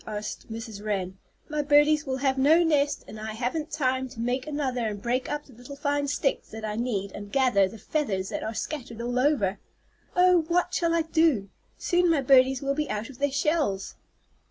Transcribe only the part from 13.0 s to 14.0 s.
of the shells."